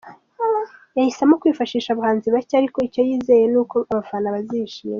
Yahisemo 0.97 1.33
kwifashisha 1.41 1.89
abahanzi 1.91 2.27
bake, 2.35 2.53
ariko 2.57 2.77
icyo 2.87 3.01
yizeye 3.09 3.45
ni 3.51 3.57
uko 3.63 3.75
abafana 3.91 4.33
bazishima. 4.35 4.89